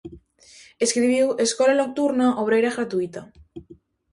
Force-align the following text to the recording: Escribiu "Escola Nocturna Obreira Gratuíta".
Escribiu 0.85 1.27
"Escola 1.45 1.73
Nocturna 1.81 2.27
Obreira 2.43 2.75
Gratuíta". 2.77 3.21